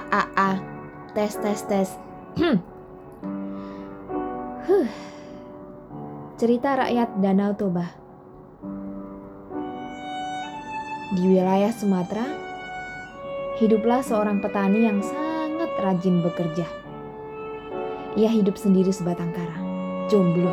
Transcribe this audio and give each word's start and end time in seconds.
A 0.00 0.22
A. 0.36 0.50
Tes 1.16 1.32
tes 1.40 1.60
tes. 1.64 1.88
Hmm. 2.36 2.58
Huh. 4.66 4.88
Cerita 6.36 6.76
rakyat 6.76 7.16
Danau 7.24 7.56
Toba. 7.56 7.86
Di 11.16 11.22
wilayah 11.22 11.72
Sumatera, 11.72 12.26
hiduplah 13.56 14.04
seorang 14.04 14.44
petani 14.44 14.84
yang 14.84 15.00
sangat 15.00 15.70
rajin 15.80 16.20
bekerja. 16.20 16.66
Ia 18.20 18.28
hidup 18.32 18.60
sendiri 18.60 18.92
sebatang 18.92 19.32
kara, 19.32 19.58
jomblo. 20.12 20.52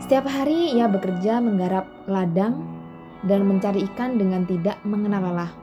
Setiap 0.00 0.28
hari 0.28 0.72
ia 0.72 0.88
bekerja 0.88 1.40
menggarap 1.44 1.84
ladang 2.08 2.64
dan 3.22 3.46
mencari 3.46 3.84
ikan 3.92 4.18
dengan 4.18 4.44
tidak 4.48 4.80
mengenal 4.82 5.32
lelah. 5.32 5.61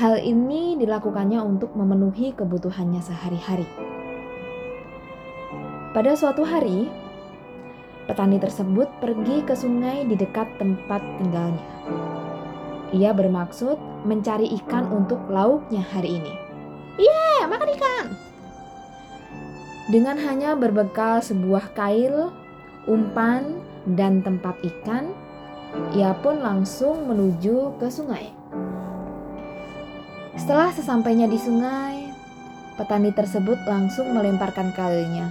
Hal 0.00 0.16
ini 0.16 0.80
dilakukannya 0.80 1.44
untuk 1.44 1.76
memenuhi 1.76 2.32
kebutuhannya 2.32 3.04
sehari-hari. 3.04 3.68
Pada 5.92 6.16
suatu 6.16 6.40
hari, 6.40 6.88
petani 8.08 8.40
tersebut 8.40 8.88
pergi 8.96 9.44
ke 9.44 9.52
sungai 9.52 10.08
di 10.08 10.16
dekat 10.16 10.48
tempat 10.56 11.04
tinggalnya. 11.20 11.68
Ia 12.96 13.12
bermaksud 13.12 13.76
mencari 14.08 14.48
ikan 14.64 14.88
untuk 14.88 15.20
lauknya 15.28 15.84
hari 15.84 16.16
ini. 16.16 16.32
Yeah, 16.96 17.44
makan 17.44 17.68
ikan! 17.76 18.06
Dengan 19.92 20.16
hanya 20.16 20.56
berbekal 20.56 21.20
sebuah 21.20 21.76
kail, 21.76 22.32
umpan, 22.88 23.60
dan 23.84 24.24
tempat 24.24 24.56
ikan, 24.64 25.12
ia 25.92 26.16
pun 26.24 26.40
langsung 26.40 27.04
menuju 27.04 27.76
ke 27.76 27.92
sungai. 27.92 28.39
Setelah 30.40 30.72
sesampainya 30.72 31.28
di 31.28 31.36
sungai, 31.36 32.16
petani 32.80 33.12
tersebut 33.12 33.60
langsung 33.68 34.08
melemparkan 34.16 34.72
kailnya. 34.72 35.28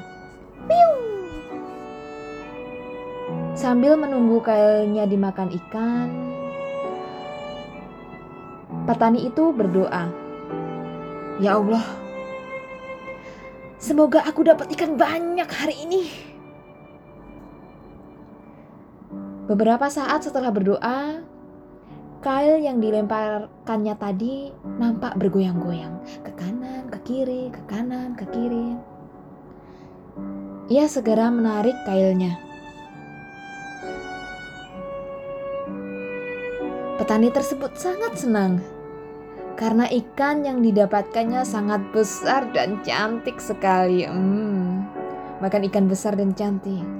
Sambil 3.57 3.97
menunggu 3.97 4.37
kailnya 4.45 5.09
dimakan 5.09 5.49
ikan, 5.49 6.09
petani 8.85 9.25
itu 9.25 9.49
berdoa, 9.49 10.13
"Ya 11.41 11.57
Allah, 11.57 11.83
semoga 13.81 14.21
aku 14.29 14.45
dapat 14.45 14.69
ikan 14.77 14.93
banyak 14.93 15.49
hari 15.49 15.89
ini." 15.89 16.03
Beberapa 19.49 19.89
saat 19.89 20.21
setelah 20.21 20.53
berdoa, 20.53 21.25
kail 22.19 22.59
yang 22.59 22.83
dilemparkannya 22.83 23.95
tadi 23.95 24.51
nampak 24.79 25.15
bergoyang-goyang 25.15 26.03
ke 26.19 26.31
kanan, 26.35 26.91
ke 26.91 26.99
kiri, 27.07 27.47
ke 27.47 27.61
kanan, 27.71 28.15
ke 28.19 28.27
kiri. 28.27 28.75
Ia 30.69 30.85
segera 30.85 31.31
menarik 31.31 31.75
kailnya. 31.87 32.35
Petani 36.99 37.31
tersebut 37.31 37.79
sangat 37.79 38.19
senang 38.19 38.59
karena 39.55 39.87
ikan 39.87 40.43
yang 40.43 40.59
didapatkannya 40.59 41.47
sangat 41.47 41.79
besar 41.95 42.51
dan 42.51 42.83
cantik 42.83 43.39
sekali. 43.39 44.03
Hmm, 44.03 44.83
makan 45.39 45.67
ikan 45.71 45.87
besar 45.87 46.19
dan 46.19 46.35
cantik. 46.35 46.98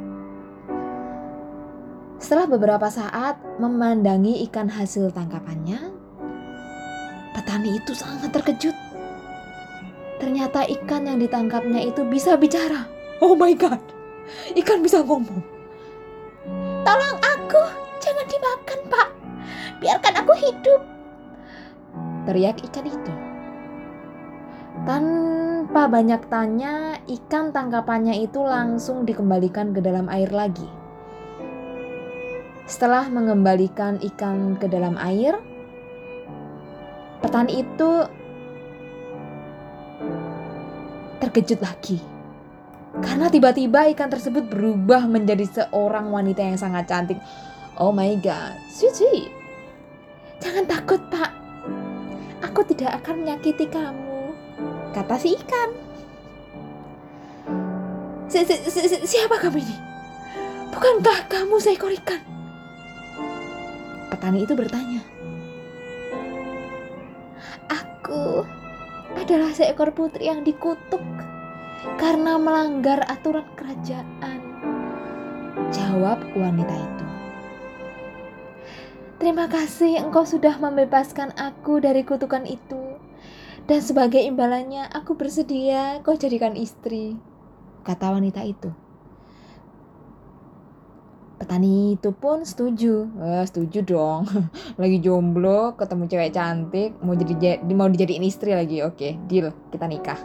Setelah 2.20 2.46
beberapa 2.52 2.88
saat 2.92 3.40
memandangi 3.58 4.44
ikan 4.52 4.68
hasil 4.68 5.16
tangkapannya, 5.16 5.80
petani 7.34 7.80
itu 7.80 7.96
sangat 7.96 8.36
terkejut. 8.36 8.76
Ternyata 10.20 10.68
ikan 10.68 11.08
yang 11.08 11.18
ditangkapnya 11.18 11.80
itu 11.80 12.04
bisa 12.04 12.36
bicara. 12.36 12.86
Oh 13.24 13.34
my 13.40 13.56
god, 13.56 13.80
ikan 14.54 14.84
bisa 14.84 15.00
ngomong. 15.00 15.42
Tolong 16.84 17.18
aku, 17.24 17.64
jangan 18.04 18.26
dimakan, 18.28 18.80
Pak 18.92 19.10
biarkan 19.80 20.14
aku 20.22 20.34
hidup. 20.36 20.82
Teriak 22.28 22.62
ikan 22.70 22.86
itu. 22.86 23.14
Tanpa 24.86 25.90
banyak 25.90 26.22
tanya, 26.30 27.00
ikan 27.08 27.52
tangkapannya 27.52 28.16
itu 28.22 28.40
langsung 28.44 29.04
dikembalikan 29.04 29.74
ke 29.74 29.80
dalam 29.82 30.08
air 30.12 30.30
lagi. 30.30 30.68
Setelah 32.70 33.10
mengembalikan 33.10 33.98
ikan 34.14 34.54
ke 34.62 34.70
dalam 34.70 34.94
air, 35.02 35.42
petani 37.18 37.66
itu 37.66 38.06
terkejut 41.18 41.66
lagi. 41.66 41.98
Karena 43.02 43.26
tiba-tiba 43.26 43.90
ikan 43.98 44.14
tersebut 44.14 44.46
berubah 44.54 45.10
menjadi 45.10 45.50
seorang 45.50 46.14
wanita 46.14 46.46
yang 46.46 46.62
sangat 46.62 46.86
cantik. 46.86 47.18
Oh 47.74 47.90
my 47.90 48.14
god, 48.22 48.54
sweet. 48.70 49.34
Jangan 50.38 50.70
takut, 50.70 51.02
Pak. 51.10 51.34
Aku 52.46 52.62
tidak 52.70 53.02
akan 53.02 53.26
menyakiti 53.26 53.66
kamu, 53.66 54.30
kata 54.94 55.18
si 55.18 55.34
ikan. 55.42 55.70
Si, 58.30 58.46
si, 58.46 58.56
si, 58.70 58.98
siapa 59.10 59.42
kamu 59.42 59.58
ini? 59.58 59.78
Bukankah 60.70 61.26
kamu 61.26 61.58
seekor 61.58 61.90
ikan? 61.98 62.39
Petani 64.10 64.44
itu 64.44 64.58
bertanya. 64.58 65.02
Aku 67.70 68.42
adalah 69.14 69.54
seekor 69.54 69.94
putri 69.94 70.26
yang 70.26 70.42
dikutuk 70.42 71.02
karena 72.02 72.42
melanggar 72.42 73.06
aturan 73.06 73.46
kerajaan. 73.54 74.40
Jawab 75.70 76.26
wanita 76.34 76.74
itu. 76.74 77.06
Terima 79.20 79.46
kasih 79.52 80.00
engkau 80.00 80.24
sudah 80.24 80.58
membebaskan 80.58 81.36
aku 81.38 81.84
dari 81.84 82.02
kutukan 82.08 82.48
itu. 82.50 82.98
Dan 83.70 83.86
sebagai 83.86 84.24
imbalannya 84.26 84.90
aku 84.90 85.14
bersedia 85.14 86.02
kau 86.02 86.18
jadikan 86.18 86.58
istri. 86.58 87.20
Kata 87.86 88.16
wanita 88.16 88.42
itu. 88.42 88.89
Petani 91.40 91.96
itu 91.96 92.12
pun 92.12 92.44
setuju. 92.44 93.08
Eh, 93.16 93.44
setuju 93.48 93.80
dong. 93.88 94.28
Lagi 94.82 95.00
jomblo, 95.00 95.80
ketemu 95.80 96.04
cewek 96.12 96.32
cantik, 96.36 96.92
mau 97.00 97.16
jadi 97.16 97.64
mau 97.72 97.88
dijadiin 97.88 98.28
istri 98.28 98.52
lagi. 98.52 98.84
Oke, 98.84 99.16
deal. 99.32 99.56
Kita 99.72 99.88
nikah. 99.88 100.20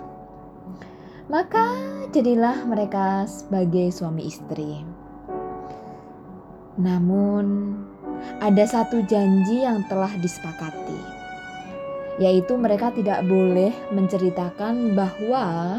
Maka 1.31 1.71
jadilah 2.13 2.67
mereka 2.67 3.25
sebagai 3.31 3.95
suami 3.95 4.27
istri. 4.29 4.85
Namun 6.77 7.79
ada 8.43 8.65
satu 8.67 9.01
janji 9.07 9.63
yang 9.63 9.87
telah 9.87 10.11
disepakati, 10.19 11.01
yaitu 12.19 12.59
mereka 12.59 12.91
tidak 12.91 13.23
boleh 13.25 13.71
menceritakan 13.95 14.99
bahwa 14.99 15.79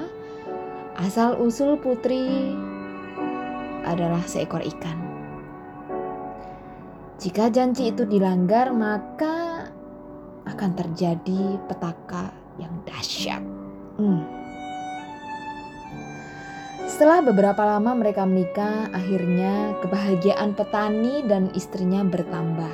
asal-usul 0.98 1.78
putri 1.78 2.56
adalah 3.86 4.24
seekor 4.26 4.66
ikan. 4.66 5.05
Jika 7.26 7.50
janji 7.50 7.90
itu 7.90 8.06
dilanggar, 8.06 8.70
maka 8.70 9.66
akan 10.46 10.72
terjadi 10.78 11.58
petaka 11.66 12.30
yang 12.62 12.70
dahsyat. 12.86 13.42
Hmm. 13.98 14.22
Setelah 16.86 17.26
beberapa 17.26 17.66
lama 17.66 17.98
mereka 17.98 18.30
menikah, 18.30 18.94
akhirnya 18.94 19.74
kebahagiaan 19.82 20.54
petani 20.54 21.26
dan 21.26 21.50
istrinya 21.58 22.06
bertambah. 22.06 22.70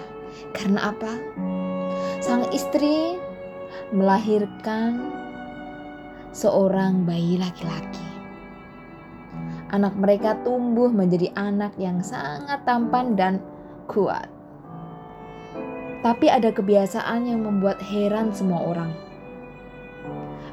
Karena 0.52 0.92
apa? 0.92 1.16
Sang 2.20 2.44
istri 2.52 3.16
melahirkan 3.96 5.16
seorang 6.36 7.08
bayi 7.08 7.40
laki-laki. 7.40 8.04
Anak 9.72 9.96
mereka 9.96 10.36
tumbuh 10.44 10.92
menjadi 10.92 11.32
anak 11.40 11.72
yang 11.80 12.04
sangat 12.04 12.68
tampan 12.68 13.16
dan 13.16 13.40
kuat. 13.88 14.41
Tapi 16.02 16.34
ada 16.34 16.50
kebiasaan 16.50 17.30
yang 17.30 17.46
membuat 17.46 17.78
heran 17.82 18.34
semua 18.34 18.66
orang. 18.66 18.92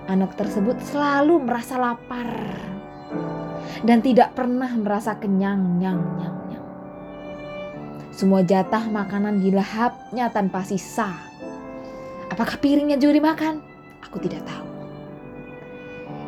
Anak 0.09 0.37
tersebut 0.37 0.77
selalu 0.85 1.41
merasa 1.41 1.77
lapar 1.77 2.29
dan 3.85 4.05
tidak 4.05 4.37
pernah 4.37 4.69
merasa 4.77 5.17
kenyang, 5.17 5.81
nyang, 5.81 6.01
nyang. 6.21 6.37
Semua 8.13 8.43
jatah 8.43 8.89
makanan 8.91 9.39
dilahapnya 9.39 10.29
tanpa 10.35 10.67
sisa. 10.67 11.13
Apakah 12.29 12.59
piringnya 12.59 12.99
juga 12.99 13.15
dimakan? 13.15 13.63
Aku 14.05 14.19
tidak 14.19 14.43
tahu. 14.43 14.67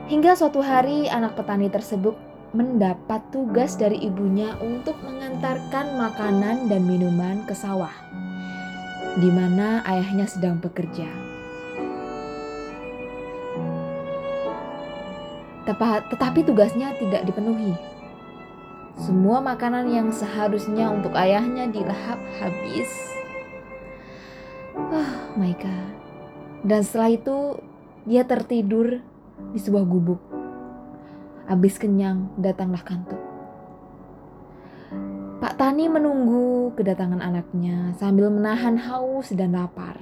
Hingga 0.06 0.38
suatu 0.38 0.62
hari 0.62 1.10
anak 1.10 1.34
petani 1.34 1.66
tersebut 1.66 2.14
mendapat 2.50 3.22
tugas 3.30 3.78
dari 3.78 3.98
ibunya 4.06 4.58
untuk 4.58 4.98
mengantarkan 5.06 5.94
makanan 5.94 6.66
dan 6.66 6.82
minuman 6.82 7.46
ke 7.46 7.54
sawah, 7.54 7.94
di 9.18 9.30
mana 9.32 9.82
ayahnya 9.82 10.30
sedang 10.30 10.62
bekerja. 10.62 11.10
Tetapi 16.10 16.40
tugasnya 16.42 16.98
tidak 16.98 17.30
dipenuhi. 17.30 17.78
Semua 18.98 19.38
makanan 19.38 19.86
yang 19.86 20.08
seharusnya 20.10 20.90
untuk 20.90 21.14
ayahnya 21.14 21.70
dilahap 21.70 22.18
habis. 22.42 22.90
Oh 24.74 25.14
my 25.38 25.54
god. 25.54 25.94
Dan 26.66 26.82
setelah 26.82 27.14
itu 27.14 27.36
dia 28.02 28.26
tertidur 28.26 28.98
di 29.54 29.58
sebuah 29.62 29.86
gubuk. 29.86 30.18
Habis 31.46 31.78
kenyang 31.78 32.34
datanglah 32.34 32.82
kantuk. 32.82 33.19
Pak 35.60 35.76
Tani 35.76 35.92
menunggu 35.92 36.72
kedatangan 36.72 37.20
anaknya 37.20 37.92
sambil 38.00 38.32
menahan 38.32 38.80
haus 38.80 39.28
dan 39.36 39.52
lapar. 39.52 39.92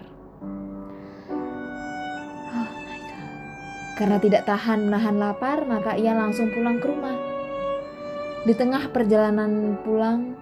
Oh 2.55 2.71
my 2.79 2.99
God. 3.03 3.43
Karena 3.99 4.23
tidak 4.23 4.47
tahan 4.47 4.87
menahan 4.87 5.19
lapar, 5.19 5.67
maka 5.67 5.99
ia 5.99 6.15
langsung 6.15 6.55
pulang 6.55 6.79
ke 6.79 6.87
rumah. 6.87 7.19
Di 8.47 8.55
tengah 8.55 8.87
perjalanan 8.95 9.75
pulang, 9.83 10.39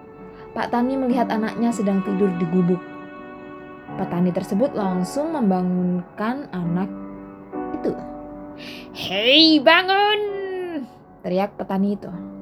Pak 0.53 0.69
Tani 0.69 0.93
melihat 0.93 1.33
anaknya 1.33 1.73
sedang 1.73 2.05
tidur 2.05 2.29
di 2.37 2.45
gubuk. 2.53 2.85
Pak 3.97 4.13
Tani 4.13 4.29
tersebut 4.29 4.77
langsung 4.77 5.33
membangunkan 5.33 6.45
anak 6.53 6.93
itu. 7.73 7.89
Hei 8.93 9.57
bangun! 9.65 10.21
Teriak 11.25 11.57
petani 11.57 11.97
itu. 11.97 12.36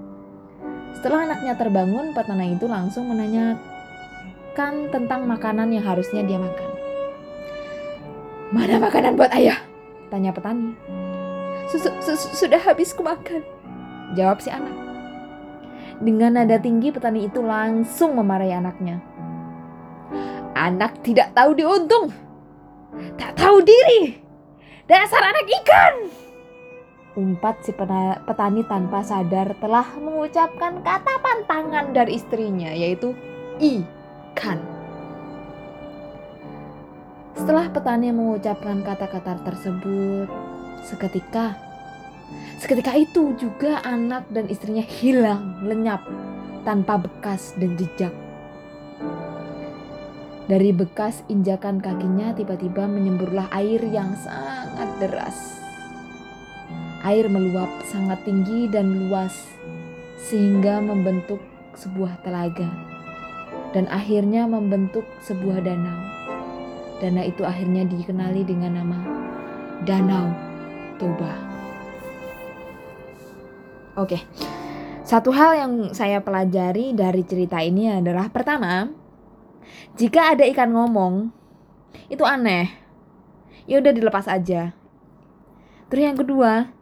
Setelah 1.05 1.29
anaknya 1.29 1.53
terbangun, 1.53 2.17
petani 2.17 2.57
itu 2.57 2.65
langsung 2.65 3.13
menanyakan 3.13 4.89
tentang 4.89 5.29
makanan 5.29 5.69
yang 5.69 5.85
harusnya 5.85 6.25
dia 6.25 6.41
makan. 6.41 6.69
Mana 8.49 8.81
makanan 8.81 9.13
buat 9.13 9.29
ayah? 9.37 9.61
Tanya 10.09 10.33
petani. 10.33 10.73
Sudah 12.09 12.57
habis 12.57 12.89
kumakan. 12.97 13.45
Jawab 14.17 14.41
si 14.41 14.49
anak. 14.49 14.73
Dengan 16.01 16.41
nada 16.41 16.57
tinggi 16.57 16.89
petani 16.89 17.29
itu 17.29 17.37
langsung 17.37 18.17
memarahi 18.17 18.57
anaknya. 18.57 18.97
Anak 20.57 21.05
tidak 21.05 21.37
tahu 21.37 21.53
diuntung. 21.53 22.09
Tak 23.13 23.37
tahu 23.37 23.61
diri. 23.61 24.17
Dasar 24.89 25.21
anak 25.21 25.45
ikan 25.53 26.24
umpat 27.15 27.63
si 27.63 27.71
petani 27.71 28.61
tanpa 28.67 28.99
sadar 28.99 29.55
telah 29.63 29.87
mengucapkan 30.03 30.83
kata 30.83 31.15
pantangan 31.23 31.95
dari 31.95 32.19
istrinya 32.19 32.75
yaitu 32.75 33.15
ikan. 33.59 34.59
Setelah 37.35 37.71
petani 37.71 38.11
mengucapkan 38.11 38.83
kata-kata 38.83 39.39
tersebut, 39.47 40.27
seketika 40.83 41.55
seketika 42.59 42.95
itu 42.99 43.35
juga 43.39 43.79
anak 43.87 44.27
dan 44.31 44.51
istrinya 44.51 44.83
hilang 44.83 45.63
lenyap 45.63 46.03
tanpa 46.67 46.99
bekas 46.99 47.55
dan 47.55 47.79
jejak. 47.79 48.11
Dari 50.45 50.69
bekas 50.75 51.25
injakan 51.25 51.81
kakinya 51.81 52.35
tiba-tiba 52.37 52.85
menyemburlah 52.85 53.49
air 53.49 53.81
yang 53.81 54.13
sangat 54.13 54.89
deras 55.01 55.64
Air 57.05 57.29
meluap 57.29 57.69
sangat 57.85 58.25
tinggi 58.25 58.65
dan 58.65 59.05
luas 59.05 59.37
sehingga 60.25 60.81
membentuk 60.81 61.37
sebuah 61.77 62.17
telaga 62.25 62.65
dan 63.77 63.85
akhirnya 63.93 64.49
membentuk 64.49 65.05
sebuah 65.21 65.61
danau. 65.61 66.01
Danau 66.97 67.21
itu 67.27 67.45
akhirnya 67.45 67.85
dikenali 67.85 68.41
dengan 68.41 68.81
nama 68.81 68.99
Danau 69.85 70.33
Toba. 70.97 71.35
Oke. 73.99 74.23
Satu 75.05 75.29
hal 75.29 75.61
yang 75.61 75.73
saya 75.93 76.17
pelajari 76.25 76.97
dari 76.97 77.21
cerita 77.21 77.61
ini 77.61 77.93
adalah 77.93 78.25
pertama, 78.33 78.89
jika 79.93 80.33
ada 80.33 80.41
ikan 80.49 80.73
ngomong, 80.73 81.29
itu 82.09 82.25
aneh. 82.25 82.73
Ya 83.69 83.77
udah 83.77 83.93
dilepas 83.93 84.25
aja. 84.25 84.73
Terus 85.93 86.03
yang 86.09 86.17
kedua, 86.17 86.73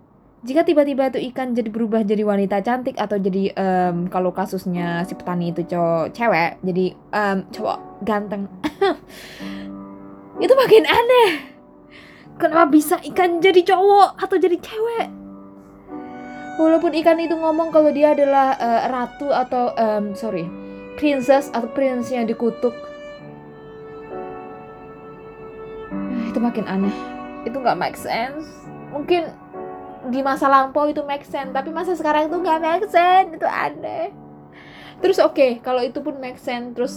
jika 0.44 0.68
tiba-tiba 0.68 1.08
itu 1.08 1.20
ikan 1.32 1.56
jadi 1.56 1.72
berubah 1.72 2.04
jadi 2.04 2.24
wanita 2.28 2.60
cantik 2.60 3.00
atau 3.00 3.16
jadi 3.16 3.56
um, 3.56 4.12
kalau 4.12 4.36
kasusnya 4.36 5.08
si 5.08 5.16
petani 5.16 5.56
itu 5.56 5.64
cowok 5.64 6.12
cewek 6.12 6.60
jadi 6.60 6.86
um, 7.16 7.38
cowok 7.48 7.80
ganteng 8.04 8.52
itu 10.44 10.54
makin 10.58 10.84
aneh. 10.84 11.32
Kenapa 12.34 12.66
bisa 12.74 12.98
ikan 13.14 13.38
jadi 13.38 13.62
cowok 13.62 14.18
atau 14.18 14.38
jadi 14.42 14.58
cewek? 14.58 15.08
Walaupun 16.58 16.94
ikan 17.02 17.18
itu 17.22 17.34
ngomong 17.34 17.70
kalau 17.70 17.94
dia 17.94 18.14
adalah 18.14 18.58
uh, 18.58 18.82
ratu 18.90 19.30
atau 19.30 19.74
um, 19.74 20.14
sorry 20.14 20.46
princess 20.98 21.50
atau 21.54 21.70
prince 21.74 22.10
yang 22.10 22.26
dikutuk. 22.26 22.74
Itu 26.30 26.38
makin 26.42 26.66
aneh. 26.66 26.94
Itu 27.46 27.62
nggak 27.62 27.78
make 27.78 27.98
sense. 27.98 28.66
Mungkin 28.94 29.30
di 30.12 30.20
masa 30.20 30.52
lampau 30.52 30.92
itu 30.92 31.00
make 31.08 31.24
sense 31.24 31.56
tapi 31.56 31.72
masa 31.72 31.96
sekarang 31.96 32.28
itu 32.28 32.36
nggak 32.40 32.60
make 32.60 32.88
sense 32.92 33.32
itu 33.36 33.48
aneh. 33.48 34.12
Terus 35.00 35.20
oke 35.20 35.36
okay, 35.36 35.52
kalau 35.64 35.84
itu 35.84 36.00
pun 36.04 36.16
make 36.20 36.40
sense 36.40 36.76
terus 36.76 36.94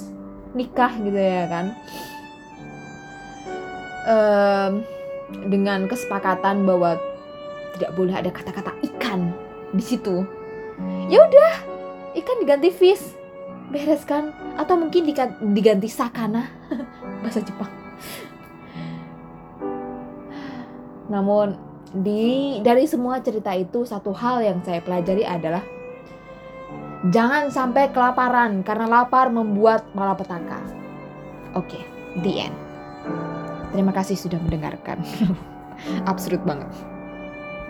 nikah 0.55 0.91
gitu 0.99 1.19
ya 1.19 1.47
kan. 1.47 1.67
Um, 4.07 4.73
dengan 5.51 5.91
kesepakatan 5.91 6.63
bahwa 6.63 6.99
tidak 7.77 7.91
boleh 7.99 8.15
ada 8.15 8.31
kata-kata 8.31 8.73
ikan 8.95 9.35
di 9.75 9.83
situ. 9.83 10.23
Ya 11.11 11.27
udah 11.27 11.53
ikan 12.17 12.37
diganti 12.43 12.71
fish 12.71 13.15
beres 13.71 14.07
kan? 14.07 14.31
Atau 14.55 14.79
mungkin 14.79 15.07
diganti 15.53 15.89
sakana 15.91 16.47
bahasa 17.23 17.43
Jepang. 17.43 17.71
Namun 21.07 21.76
di 21.95 22.59
dari 22.65 22.89
semua 22.89 23.23
cerita 23.23 23.55
itu 23.55 23.87
satu 23.87 24.11
hal 24.11 24.43
yang 24.43 24.59
saya 24.67 24.83
pelajari 24.83 25.23
adalah 25.23 25.63
jangan 27.13 27.53
sampai 27.53 27.93
kelaparan 27.95 28.65
karena 28.67 28.87
lapar 28.89 29.31
membuat 29.31 29.87
malapetaka. 29.95 30.59
Oke, 31.55 31.79
okay, 31.79 31.83
the 32.25 32.51
end. 32.51 32.57
Terima 33.71 33.93
kasih 33.93 34.17
sudah 34.17 34.41
mendengarkan. 34.41 35.05
Absurd 36.11 36.43
banget. 36.49 36.96